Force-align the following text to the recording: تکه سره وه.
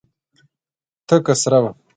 تکه 1.07 1.33
سره 1.41 1.59
وه. 1.63 1.71